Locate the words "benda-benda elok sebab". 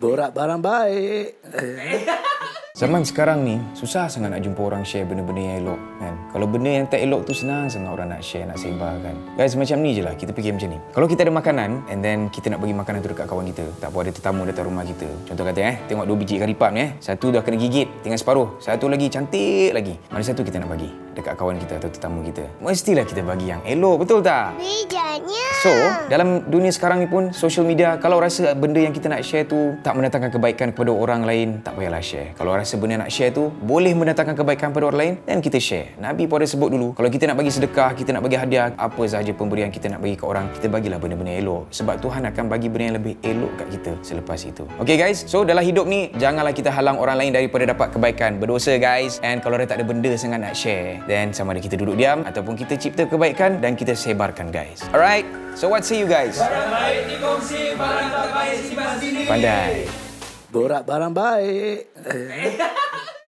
40.96-42.00